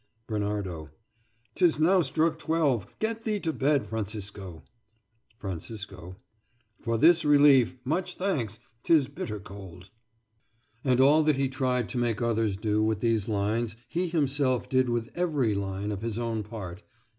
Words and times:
Bernardo: 0.25 0.89
'Tis 1.53 1.77
now 1.77 2.01
struck 2.01 2.39
twelve: 2.39 2.87
get 2.97 3.23
thee 3.23 3.39
to 3.41 3.53
bed, 3.53 3.85
Francisco. 3.85 4.63
Francisco: 5.37 6.17
For 6.81 6.97
this 6.97 7.23
relief 7.23 7.77
much 7.85 8.15
thanks: 8.15 8.57
't 8.83 8.95
is 8.95 9.07
bitter 9.07 9.39
cold. 9.39 9.91
And 10.83 10.99
all 10.99 11.21
that 11.21 11.35
he 11.37 11.47
tried 11.47 11.87
to 11.89 11.99
make 11.99 12.19
others 12.19 12.57
do 12.57 12.81
with 12.81 13.01
these 13.01 13.29
lines 13.29 13.75
he 13.87 14.07
himself 14.07 14.67
did 14.67 14.89
with 14.89 15.11
every 15.13 15.53
line 15.53 15.91
of 15.91 16.01
his 16.01 16.17
own 16.17 16.41
part. 16.41 16.81